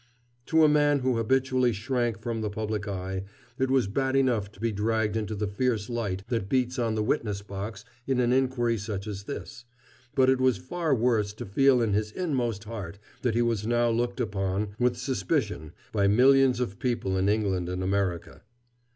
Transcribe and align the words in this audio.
To 0.47 0.63
a 0.63 0.67
man 0.67 1.01
who 1.01 1.17
habitually 1.17 1.73
shrank 1.73 2.19
from 2.19 2.41
the 2.41 2.49
public 2.49 2.87
eye, 2.87 3.23
it 3.59 3.69
was 3.69 3.85
bad 3.85 4.15
enough 4.15 4.51
to 4.53 4.59
be 4.59 4.71
dragged 4.71 5.15
into 5.15 5.35
the 5.35 5.45
fierce 5.45 5.91
light 5.91 6.23
that 6.29 6.49
beats 6.49 6.79
on 6.79 6.95
the 6.95 7.03
witness 7.03 7.43
box 7.43 7.85
in 8.07 8.19
an 8.19 8.33
inquiry 8.33 8.79
such 8.79 9.05
as 9.05 9.25
this, 9.25 9.63
but 10.15 10.27
it 10.27 10.41
was 10.41 10.57
far 10.57 10.95
worse 10.95 11.33
to 11.33 11.45
feel 11.45 11.83
in 11.83 11.93
his 11.93 12.11
inmost 12.13 12.63
heart 12.63 12.97
that 13.21 13.35
he 13.35 13.43
was 13.43 13.67
now 13.67 13.91
looked 13.91 14.19
upon 14.19 14.69
with 14.79 14.97
suspicion 14.97 15.71
by 15.91 16.07
millions 16.07 16.59
of 16.59 16.79
people 16.79 17.15
in 17.15 17.29
England 17.29 17.69
and 17.69 17.83
America. 17.83 18.41